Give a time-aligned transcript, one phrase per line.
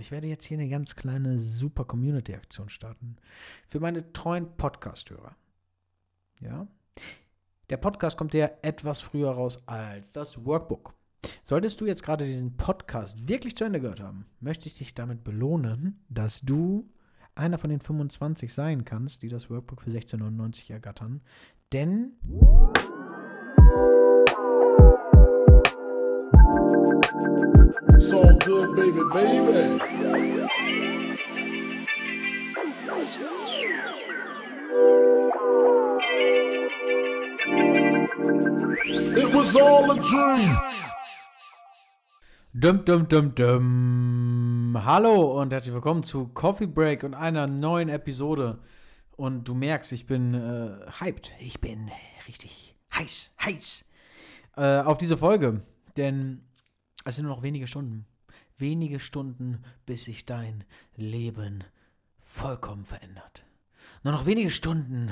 [0.00, 3.16] Und ich werde jetzt hier eine ganz kleine super Community-Aktion starten.
[3.68, 5.36] Für meine treuen Podcast-Hörer.
[6.40, 6.66] Ja.
[7.68, 10.94] Der Podcast kommt ja etwas früher raus als das Workbook.
[11.42, 15.22] Solltest du jetzt gerade diesen Podcast wirklich zu Ende gehört haben, möchte ich dich damit
[15.22, 16.88] belohnen, dass du
[17.34, 21.20] einer von den 25 sein kannst, die das Workbook für 16,99 ergattern.
[21.74, 22.12] Denn
[28.00, 29.78] So good, baby, baby.
[39.20, 40.56] It was all a dream.
[42.54, 44.80] Dum, dum, dum, dum.
[44.82, 48.60] Hallo und herzlich willkommen zu Coffee Break und einer neuen Episode.
[49.16, 51.34] Und du merkst, ich bin äh, hyped.
[51.38, 51.90] Ich bin
[52.26, 53.84] richtig heiß, heiß
[54.56, 55.62] äh, auf diese Folge.
[55.98, 56.49] Denn
[57.04, 58.06] es sind nur noch wenige Stunden.
[58.58, 60.64] Wenige Stunden, bis sich dein
[60.96, 61.64] Leben
[62.20, 63.44] vollkommen verändert.
[64.02, 65.10] Nur noch wenige Stunden,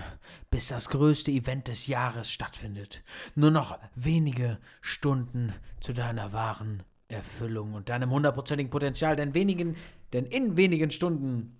[0.51, 3.03] bis das größte Event des Jahres stattfindet.
[3.35, 9.17] Nur noch wenige Stunden zu deiner wahren Erfüllung und deinem hundertprozentigen Potenzial.
[9.17, 9.77] Denn, wenigen,
[10.13, 11.59] denn in wenigen Stunden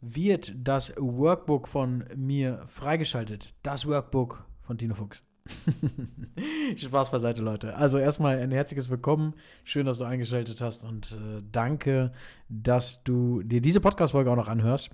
[0.00, 3.54] wird das Workbook von mir freigeschaltet.
[3.62, 5.22] Das Workbook von Tino Fuchs.
[6.76, 7.74] Spaß beiseite, Leute.
[7.76, 9.34] Also erstmal ein herzliches Willkommen.
[9.64, 12.12] Schön, dass du eingeschaltet hast und äh, danke,
[12.48, 14.90] dass du dir diese Podcast-Folge auch noch anhörst.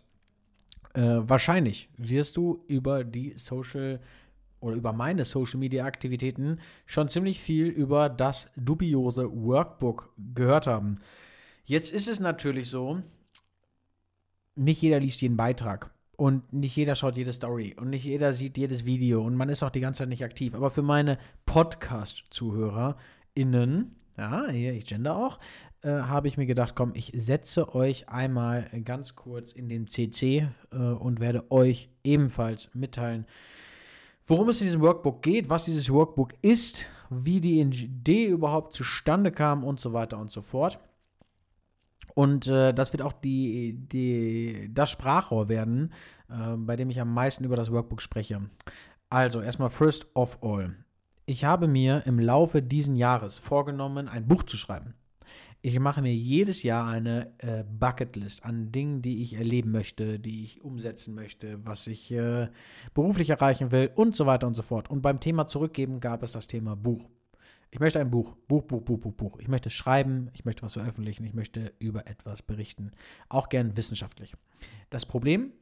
[0.95, 4.01] Äh, wahrscheinlich wirst du über die Social
[4.61, 10.97] oder über meine Social Media Aktivitäten schon ziemlich viel über das dubiose Workbook gehört haben.
[11.65, 13.03] Jetzt ist es natürlich so,
[14.55, 18.59] nicht jeder liest jeden Beitrag und nicht jeder schaut jede Story und nicht jeder sieht
[18.59, 20.53] jedes Video und man ist auch die ganze Zeit nicht aktiv.
[20.55, 25.39] Aber für meine Podcast-ZuhörerInnen, ja, hier, ich gender auch,
[25.83, 30.49] äh, habe ich mir gedacht, komm, ich setze euch einmal ganz kurz in den CC
[30.73, 33.27] äh, und werde euch ebenfalls mitteilen,
[34.25, 39.31] worum es in diesem Workbook geht, was dieses Workbook ist, wie die Idee überhaupt zustande
[39.31, 40.79] kam und so weiter und so fort.
[42.17, 45.93] Und äh, das wird auch die, die, das Sprachrohr werden,
[46.31, 48.41] äh, bei dem ich am meisten über das Workbook spreche.
[49.11, 50.75] Also erstmal first of all.
[51.27, 54.95] Ich habe mir im Laufe diesen Jahres vorgenommen, ein Buch zu schreiben.
[55.61, 60.43] Ich mache mir jedes Jahr eine äh, Bucketlist an Dingen, die ich erleben möchte, die
[60.43, 62.49] ich umsetzen möchte, was ich äh,
[62.95, 64.89] beruflich erreichen will und so weiter und so fort.
[64.89, 67.11] Und beim Thema Zurückgeben gab es das Thema Buch.
[67.71, 69.39] Ich möchte ein Buch, Buch, Buch, Buch, Buch, Buch.
[69.39, 72.93] Ich möchte schreiben, ich möchte was veröffentlichen, ich möchte über etwas berichten.
[73.29, 74.35] Auch gern wissenschaftlich.
[74.89, 75.53] Das Problem,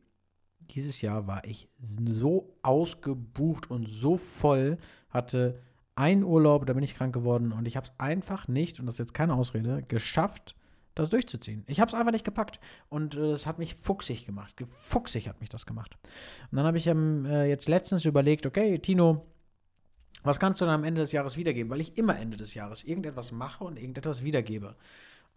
[0.60, 4.78] dieses Jahr war ich so ausgebucht und so voll,
[5.10, 5.60] hatte
[5.97, 8.97] einen Urlaub, da bin ich krank geworden und ich habe es einfach nicht, und das
[8.97, 10.56] ist jetzt keine Ausrede, geschafft,
[10.94, 11.64] das durchzuziehen.
[11.66, 14.54] Ich habe es einfach nicht gepackt und es äh, hat mich fuchsig gemacht.
[14.70, 15.97] Fuchsig hat mich das gemacht.
[16.50, 19.26] Und dann habe ich ähm, äh, jetzt letztens überlegt, okay, Tino,
[20.24, 21.70] was kannst du dann am Ende des Jahres wiedergeben?
[21.70, 24.74] Weil ich immer Ende des Jahres irgendetwas mache und irgendetwas wiedergebe.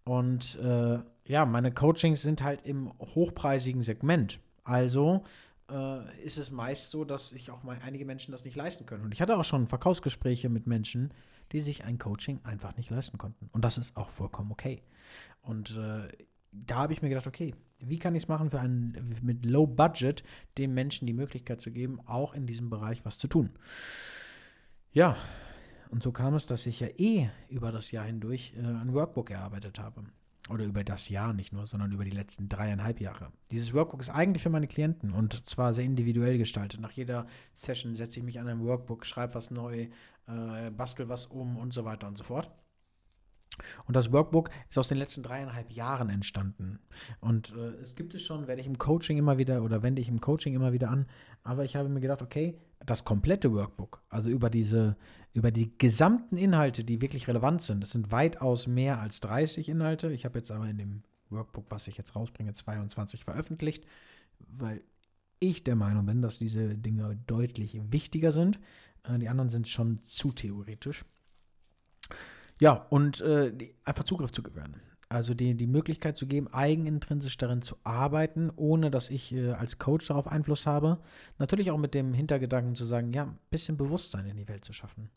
[0.04, 4.40] Und äh, ja, meine Coachings sind halt im hochpreisigen Segment.
[4.64, 5.22] Also
[5.70, 9.04] äh, ist es meist so, dass sich auch mal einige Menschen das nicht leisten können.
[9.04, 11.12] Und ich hatte auch schon Verkaufsgespräche mit Menschen,
[11.52, 13.50] die sich ein Coaching einfach nicht leisten konnten.
[13.52, 14.82] Und das ist auch vollkommen okay.
[15.42, 16.08] Und äh,
[16.52, 19.66] da habe ich mir gedacht, okay, wie kann ich es machen, für einen mit Low
[19.66, 20.22] Budget
[20.56, 23.50] den Menschen die Möglichkeit zu geben, auch in diesem Bereich was zu tun.
[24.98, 25.16] Ja,
[25.90, 29.30] und so kam es, dass ich ja eh über das Jahr hindurch äh, ein Workbook
[29.30, 30.02] erarbeitet habe.
[30.50, 33.30] Oder über das Jahr nicht nur, sondern über die letzten dreieinhalb Jahre.
[33.52, 36.80] Dieses Workbook ist eigentlich für meine Klienten und zwar sehr individuell gestaltet.
[36.80, 39.86] Nach jeder Session setze ich mich an ein Workbook, schreibe was neu,
[40.26, 42.50] äh, bastel was um und so weiter und so fort.
[43.86, 46.80] Und das Workbook ist aus den letzten dreieinhalb Jahren entstanden.
[47.20, 50.08] Und äh, es gibt es schon, werde ich im Coaching immer wieder oder wende ich
[50.08, 51.06] im Coaching immer wieder an.
[51.44, 54.96] Aber ich habe mir gedacht, okay, das komplette Workbook, also über diese,
[55.32, 60.12] über die gesamten Inhalte, die wirklich relevant sind, das sind weitaus mehr als 30 Inhalte.
[60.12, 63.84] Ich habe jetzt aber in dem Workbook, was ich jetzt rausbringe, 22 veröffentlicht,
[64.38, 64.82] weil
[65.40, 68.58] ich der Meinung bin, dass diese Dinge deutlich wichtiger sind.
[69.04, 71.04] Äh, die anderen sind schon zu theoretisch.
[72.60, 73.52] Ja, und äh,
[73.84, 74.76] einfach Zugriff zu gewähren.
[75.10, 79.78] Also die, die Möglichkeit zu geben, eigenintrinsisch darin zu arbeiten, ohne dass ich äh, als
[79.78, 80.98] Coach darauf Einfluss habe.
[81.38, 84.74] Natürlich auch mit dem Hintergedanken zu sagen, ja, ein bisschen Bewusstsein in die Welt zu
[84.74, 85.08] schaffen.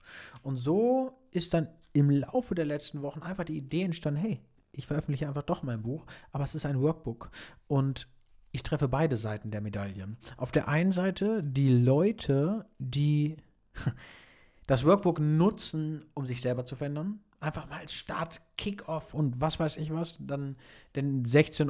[0.44, 4.40] Und so ist dann im Laufe der letzten Wochen einfach die Idee entstanden, hey,
[4.72, 7.30] ich veröffentliche einfach doch mein Buch, aber es ist ein Workbook.
[7.68, 8.08] Und
[8.52, 10.16] ich treffe beide Seiten der Medaille.
[10.38, 13.38] Auf der einen Seite die Leute, die
[14.68, 19.60] das Workbook nutzen, um sich selber zu verändern, Einfach mal als Start, Kick-Off und was
[19.60, 20.18] weiß ich was.
[20.22, 20.56] Dann,
[20.96, 21.70] denn 16,99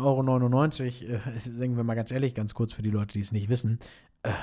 [1.09, 3.50] Euro, äh, sagen wir mal ganz ehrlich, ganz kurz für die Leute, die es nicht
[3.50, 3.79] wissen,
[4.21, 4.33] äh,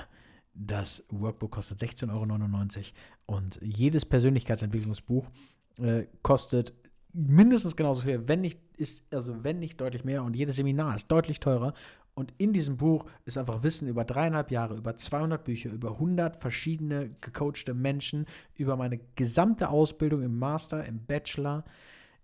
[0.54, 5.30] das Workbook kostet 16,99 Euro und jedes Persönlichkeitsentwicklungsbuch
[5.78, 6.72] äh, kostet
[7.12, 11.08] mindestens genauso viel, wenn nicht, ist, also wenn nicht deutlich mehr und jedes Seminar ist
[11.08, 11.74] deutlich teurer.
[12.18, 16.36] Und in diesem Buch ist einfach Wissen über dreieinhalb Jahre, über 200 Bücher, über 100
[16.36, 18.26] verschiedene gecoachte Menschen,
[18.56, 21.62] über meine gesamte Ausbildung im Master, im Bachelor,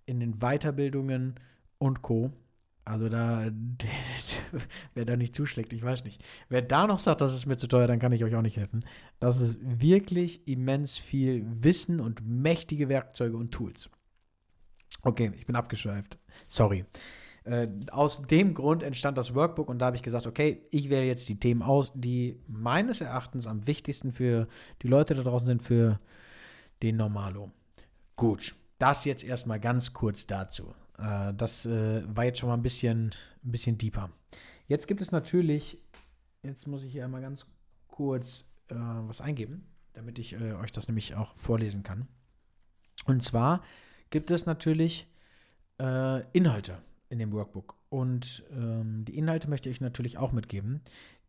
[0.05, 1.37] in den Weiterbildungen
[1.79, 2.33] und Co.
[2.85, 3.53] Also da,
[4.95, 6.25] wer da nicht zuschlägt, ich weiß nicht.
[6.49, 8.57] Wer da noch sagt, das ist mir zu teuer, dann kann ich euch auch nicht
[8.57, 8.81] helfen.
[9.21, 13.89] Das ist wirklich immens viel Wissen und mächtige Werkzeuge und Tools.
[15.03, 16.19] Okay, ich bin abgeschweift.
[16.49, 16.85] Sorry.
[17.45, 21.05] Äh, aus dem Grund entstand das Workbook und da habe ich gesagt, okay, ich wähle
[21.05, 24.49] jetzt die Themen aus, die meines Erachtens am wichtigsten für
[24.81, 26.01] die Leute da draußen sind, für
[26.83, 27.51] den Normalo.
[28.17, 30.75] Gut, das jetzt erstmal ganz kurz dazu.
[30.99, 33.11] Äh, das äh, war jetzt schon mal ein bisschen,
[33.45, 34.11] ein bisschen deeper.
[34.67, 35.79] Jetzt gibt es natürlich,
[36.43, 37.45] jetzt muss ich hier einmal ganz
[37.89, 42.09] kurz äh, was eingeben, damit ich äh, euch das nämlich auch vorlesen kann.
[43.05, 43.63] Und zwar
[44.09, 45.09] gibt es natürlich
[45.77, 46.79] Inhalte
[47.15, 47.77] in dem Workbook.
[47.89, 50.83] Und ähm, die Inhalte möchte ich natürlich auch mitgeben.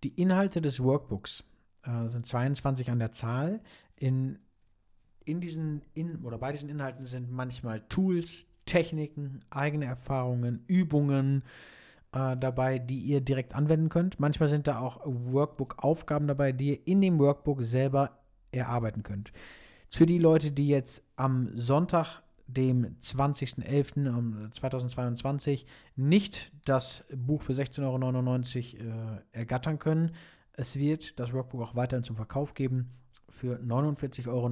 [0.03, 1.43] Die Inhalte des Workbooks
[1.83, 3.61] äh, sind 22 an der Zahl.
[3.95, 4.39] In,
[5.23, 11.43] in diesen, in, oder bei diesen Inhalten sind manchmal Tools, Techniken, eigene Erfahrungen, Übungen
[12.11, 14.19] äh, dabei, die ihr direkt anwenden könnt.
[14.19, 18.17] Manchmal sind da auch Workbook-Aufgaben dabei, die ihr in dem Workbook selber
[18.51, 19.31] erarbeiten könnt.
[19.89, 25.65] Für die Leute, die jetzt am Sonntag dem 20.11.2022
[25.95, 30.12] nicht das Buch für 16,99 Euro äh, ergattern können.
[30.53, 32.92] Es wird das Workbook auch weiterhin zum Verkauf geben
[33.30, 34.47] für 49,99 Euro.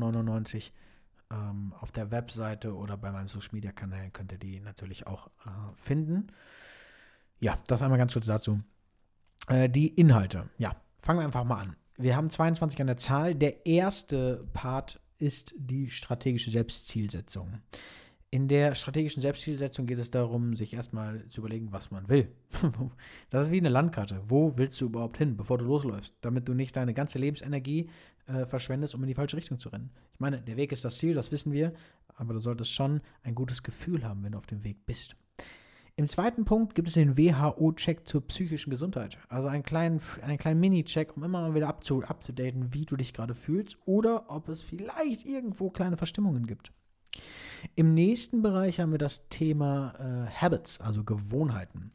[1.31, 5.27] Ähm, auf der Webseite oder bei meinem Social Media Kanal könnt ihr die natürlich auch
[5.45, 6.27] äh, finden.
[7.39, 8.59] Ja, das einmal ganz kurz dazu.
[9.47, 10.49] Äh, die Inhalte.
[10.57, 11.75] Ja, fangen wir einfach mal an.
[11.97, 13.35] Wir haben 22 an der Zahl.
[13.35, 17.59] Der erste Part ist die strategische Selbstzielsetzung.
[18.29, 22.27] In der strategischen Selbstzielsetzung geht es darum, sich erstmal zu überlegen, was man will.
[23.29, 24.21] das ist wie eine Landkarte.
[24.27, 27.89] Wo willst du überhaupt hin, bevor du losläufst, damit du nicht deine ganze Lebensenergie
[28.25, 29.91] äh, verschwendest, um in die falsche Richtung zu rennen.
[30.13, 31.73] Ich meine, der Weg ist das Ziel, das wissen wir,
[32.15, 35.15] aber du solltest schon ein gutes Gefühl haben, wenn du auf dem Weg bist.
[35.95, 39.19] Im zweiten Punkt gibt es den WHO-Check zur psychischen Gesundheit.
[39.29, 43.13] Also einen kleinen, einen kleinen Mini-Check, um immer mal wieder abzu, abzudaten, wie du dich
[43.13, 46.71] gerade fühlst oder ob es vielleicht irgendwo kleine Verstimmungen gibt.
[47.75, 51.91] Im nächsten Bereich haben wir das Thema äh, Habits, also Gewohnheiten.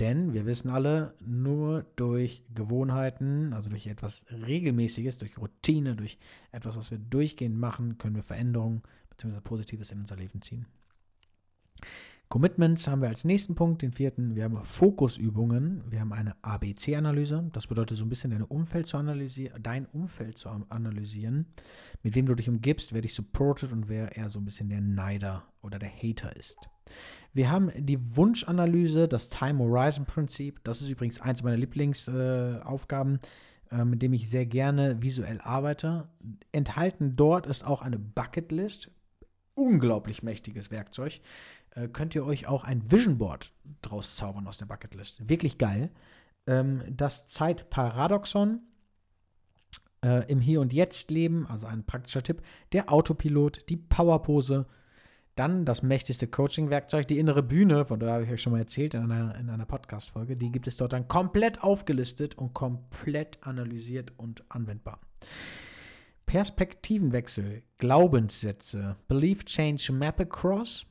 [0.00, 6.18] Denn wir wissen alle, nur durch Gewohnheiten, also durch etwas Regelmäßiges, durch Routine, durch
[6.50, 9.40] etwas, was wir durchgehend machen, können wir Veränderungen bzw.
[9.40, 10.64] Positives in unser Leben ziehen.
[12.32, 14.34] Commitments haben wir als nächsten Punkt, den vierten.
[14.34, 15.82] Wir haben Fokusübungen.
[15.90, 17.50] Wir haben eine ABC-Analyse.
[17.52, 21.44] Das bedeutet so ein bisschen dein Umfeld zu analysieren, dein Umfeld zu analysieren,
[22.02, 24.80] mit wem du dich umgibst, wer dich supportet und wer eher so ein bisschen der
[24.80, 26.56] Neider oder der Hater ist.
[27.34, 30.64] Wir haben die Wunschanalyse, das Time Horizon Prinzip.
[30.64, 33.20] Das ist übrigens eins meiner Lieblingsaufgaben,
[33.70, 36.08] äh, mit dem ich sehr gerne visuell arbeite.
[36.50, 38.90] Enthalten dort ist auch eine Bucketlist.
[39.54, 41.20] Unglaublich mächtiges Werkzeug
[41.74, 43.52] äh, könnt ihr euch auch ein Vision Board
[43.82, 45.28] draus zaubern aus der Bucketlist.
[45.28, 45.90] Wirklich geil.
[46.46, 48.60] Ähm, das Zeitparadoxon
[50.04, 54.66] äh, im Hier und Jetzt leben, also ein praktischer Tipp, der Autopilot, die Powerpose,
[55.34, 58.92] dann das mächtigste Coaching-Werkzeug, die innere Bühne, von der habe ich euch schon mal erzählt
[58.92, 60.36] in einer, in einer Podcast-Folge.
[60.36, 65.00] Die gibt es dort dann komplett aufgelistet und komplett analysiert und anwendbar.
[66.26, 70.86] Perspektivenwechsel, Glaubenssätze, Belief Change Map Across,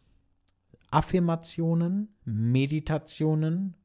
[0.92, 3.76] Affirmationen, Meditationen,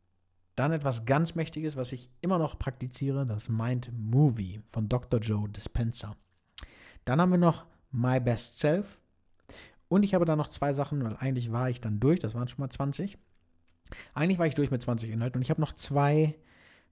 [0.57, 5.21] dann etwas ganz Mächtiges, was ich immer noch praktiziere, das Mind Movie von Dr.
[5.21, 6.17] Joe Dispenza.
[7.05, 9.01] Dann haben wir noch My Best Self.
[9.89, 12.49] Und ich habe da noch zwei Sachen, weil eigentlich war ich dann durch, das waren
[12.49, 13.17] schon mal 20.
[14.15, 16.35] Eigentlich war ich durch mit 20 Inhalten und ich habe noch zwei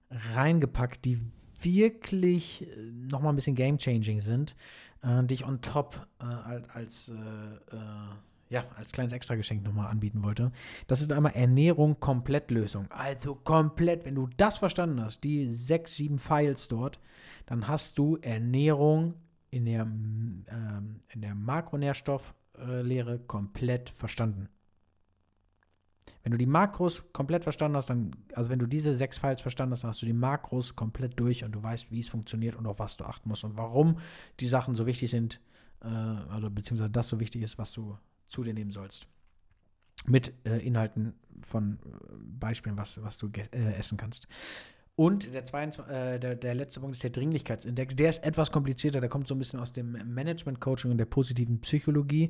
[0.09, 1.19] reingepackt, die
[1.59, 4.55] wirklich äh, noch mal ein bisschen game-changing sind,
[5.01, 8.09] äh, die ich on top äh, als, äh, äh
[8.49, 10.51] ja, als kleines Extrageschenk nochmal anbieten wollte.
[10.87, 12.89] Das ist einmal Ernährung Komplettlösung.
[12.91, 16.99] Also komplett, wenn du das verstanden hast, die sechs, sieben Files dort,
[17.47, 19.15] dann hast du Ernährung
[19.49, 24.49] in der, ähm, in der Makronährstofflehre komplett verstanden.
[26.21, 29.73] Wenn du die Makros komplett verstanden hast, dann, also wenn du diese sechs Files verstanden
[29.73, 32.67] hast, dann hast du die Makros komplett durch und du weißt, wie es funktioniert und
[32.67, 33.97] auf was du achten musst und warum
[34.39, 35.39] die Sachen so wichtig sind,
[35.81, 39.07] äh, also beziehungsweise das so wichtig ist, was du zu dir nehmen sollst.
[40.07, 44.27] Mit äh, Inhalten von äh, Beispielen, was, was du äh, essen kannst.
[44.95, 47.95] Und der, 22, äh, der, der letzte Punkt ist der Dringlichkeitsindex.
[47.95, 51.59] Der ist etwas komplizierter, der kommt so ein bisschen aus dem Management-Coaching und der positiven
[51.61, 52.29] Psychologie.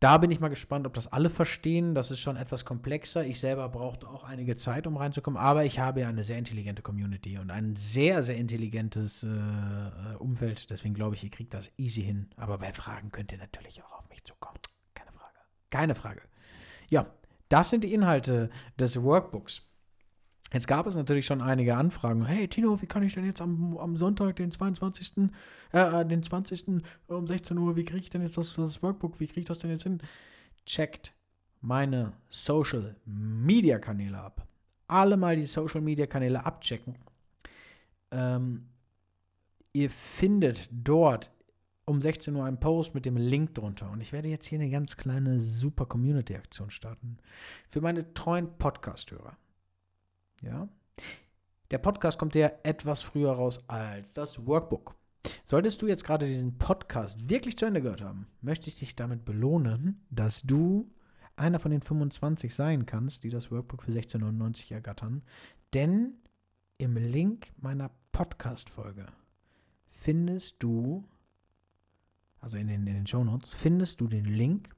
[0.00, 1.94] Da bin ich mal gespannt, ob das alle verstehen.
[1.94, 3.22] Das ist schon etwas komplexer.
[3.22, 5.38] Ich selber brauchte auch einige Zeit, um reinzukommen.
[5.38, 10.70] Aber ich habe ja eine sehr intelligente Community und ein sehr, sehr intelligentes äh, Umfeld.
[10.70, 12.30] Deswegen glaube ich, ihr kriegt das easy hin.
[12.36, 14.39] Aber bei Fragen könnt ihr natürlich auch auf mich zukommen.
[15.70, 16.22] Keine Frage.
[16.90, 17.06] Ja,
[17.48, 19.62] das sind die Inhalte des Workbooks.
[20.52, 22.26] Jetzt gab es natürlich schon einige Anfragen.
[22.26, 25.30] Hey Tino, wie kann ich denn jetzt am, am Sonntag, den 22.,
[25.72, 26.82] äh, äh, den 20.
[27.06, 29.60] um 16 Uhr, wie kriege ich denn jetzt das, das Workbook, wie kriege ich das
[29.60, 30.00] denn jetzt hin?
[30.66, 31.14] Checkt
[31.60, 34.46] meine Social Media Kanäle ab.
[34.88, 36.96] Alle mal die Social Media Kanäle abchecken.
[38.10, 38.66] Ähm,
[39.72, 41.30] ihr findet dort
[41.90, 43.90] um 16 Uhr einen Post mit dem Link drunter.
[43.90, 47.18] Und ich werde jetzt hier eine ganz kleine super Community-Aktion starten.
[47.68, 49.36] Für meine treuen Podcast-Hörer.
[50.40, 50.68] Ja.
[51.72, 54.94] Der Podcast kommt ja etwas früher raus als das Workbook.
[55.42, 59.24] Solltest du jetzt gerade diesen Podcast wirklich zu Ende gehört haben, möchte ich dich damit
[59.24, 60.88] belohnen, dass du
[61.34, 65.22] einer von den 25 sein kannst, die das Workbook für 16,99 ergattern.
[65.74, 66.14] Denn
[66.78, 69.06] im Link meiner Podcast-Folge
[69.90, 71.04] findest du,
[72.40, 74.68] also in den, in den Show Notes, findest du den Link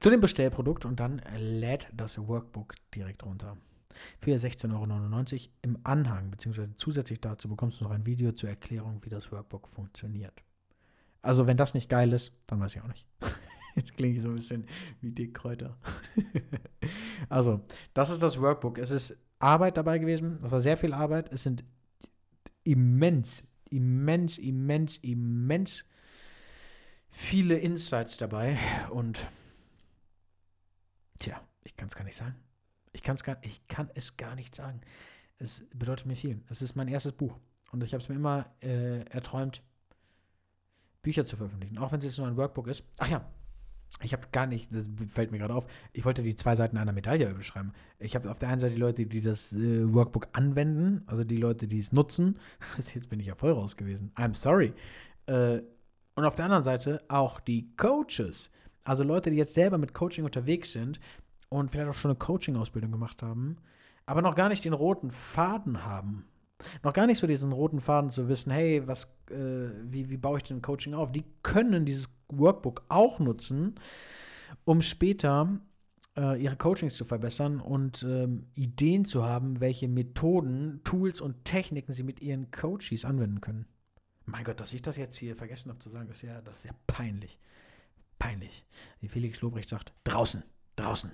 [0.00, 3.56] zu dem Bestellprodukt und dann lädt das Workbook direkt runter.
[4.20, 9.04] Für 16,99 Euro im Anhang, beziehungsweise zusätzlich dazu bekommst du noch ein Video zur Erklärung,
[9.04, 10.42] wie das Workbook funktioniert.
[11.22, 13.06] Also, wenn das nicht geil ist, dann weiß ich auch nicht.
[13.74, 14.66] Jetzt klinge ich so ein bisschen
[15.00, 15.76] wie Dickkräuter.
[17.28, 17.60] also,
[17.92, 18.78] das ist das Workbook.
[18.78, 20.38] Es ist Arbeit dabei gewesen.
[20.40, 21.30] Das war sehr viel Arbeit.
[21.32, 21.64] Es sind
[22.64, 25.84] immens, immens, immens, immens
[27.10, 28.58] viele Insights dabei.
[28.90, 29.30] Und
[31.20, 32.34] Tja, ich kann es gar nicht sagen.
[32.92, 34.80] Ich, kann's gar, ich kann es gar nicht sagen.
[35.38, 36.42] Es bedeutet mir viel.
[36.48, 37.38] Es ist mein erstes Buch.
[37.70, 39.62] Und ich habe es mir immer äh, erträumt,
[41.02, 41.78] Bücher zu veröffentlichen.
[41.78, 42.84] Auch wenn es jetzt nur ein Workbook ist.
[42.98, 43.30] Ach ja,
[44.02, 46.92] ich habe gar nicht, das fällt mir gerade auf, ich wollte die zwei Seiten einer
[46.92, 47.72] Medaille beschreiben.
[47.98, 51.36] Ich habe auf der einen Seite die Leute, die das äh, Workbook anwenden, also die
[51.36, 52.38] Leute, die es nutzen.
[52.76, 54.12] Jetzt bin ich ja voll raus gewesen.
[54.14, 54.72] I'm sorry.
[55.26, 55.60] Äh,
[56.14, 58.50] und auf der anderen Seite auch die Coaches,
[58.84, 61.00] also Leute, die jetzt selber mit Coaching unterwegs sind
[61.48, 63.56] und vielleicht auch schon eine Coaching-Ausbildung gemacht haben,
[64.06, 66.26] aber noch gar nicht den roten Faden haben.
[66.82, 70.38] Noch gar nicht so diesen roten Faden zu wissen, hey, was, äh, wie, wie baue
[70.38, 71.12] ich denn Coaching auf?
[71.12, 73.74] Die können dieses Workbook auch nutzen,
[74.64, 75.60] um später
[76.16, 81.92] äh, ihre Coachings zu verbessern und ähm, Ideen zu haben, welche Methoden, Tools und Techniken
[81.92, 83.66] sie mit ihren Coaches anwenden können.
[84.26, 86.64] Mein Gott, dass ich das jetzt hier vergessen habe zu sagen, ist ja, das ist
[86.64, 87.38] ja peinlich.
[88.18, 88.64] Peinlich.
[89.00, 90.42] Wie Felix Lobrecht sagt, draußen,
[90.76, 91.10] draußen.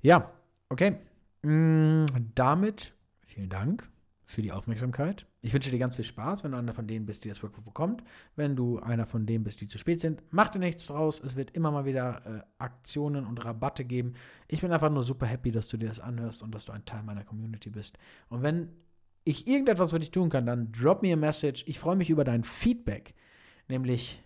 [0.00, 0.32] Ja,
[0.70, 0.96] okay.
[1.42, 3.88] Mm, damit vielen Dank
[4.28, 5.24] für die Aufmerksamkeit.
[5.40, 7.64] Ich wünsche dir ganz viel Spaß, wenn du einer von denen bist, die das Workbook
[7.64, 8.02] bekommt.
[8.34, 11.20] Wenn du einer von denen bist, die zu spät sind, mach dir nichts draus.
[11.20, 14.14] Es wird immer mal wieder äh, Aktionen und Rabatte geben.
[14.48, 16.84] Ich bin einfach nur super happy, dass du dir das anhörst und dass du ein
[16.84, 17.98] Teil meiner Community bist.
[18.28, 18.70] Und wenn
[19.22, 21.62] ich irgendetwas für dich tun kann, dann drop me a message.
[21.68, 23.14] Ich freue mich über dein Feedback,
[23.68, 24.20] nämlich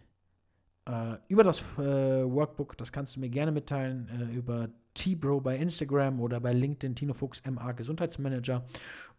[0.87, 2.79] äh, über das äh, Workbook.
[2.79, 7.15] Das kannst du mir gerne mitteilen äh, über T-Bro bei Instagram oder bei LinkedIn, Tino
[7.15, 8.65] Fuchs MA Gesundheitsmanager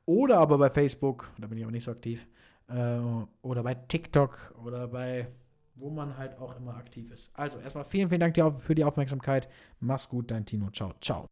[0.05, 2.27] oder aber bei Facebook, da bin ich aber nicht so aktiv,
[2.67, 2.99] äh,
[3.41, 5.27] oder bei TikTok oder bei
[5.75, 7.31] wo man halt auch immer aktiv ist.
[7.33, 9.49] Also erstmal vielen, vielen Dank für die Aufmerksamkeit.
[9.79, 10.69] Mach's gut, dein Tino.
[10.69, 11.27] Ciao, ciao.